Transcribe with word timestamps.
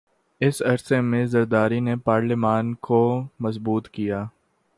س 0.41 0.61
عرصے 0.61 1.01
میں 1.01 1.25
زرداری 1.25 1.79
نے 1.79 1.95
پارلیمان 1.95 2.73
کو 2.81 3.01
مضبوط 3.39 3.89
کیا 3.89 4.25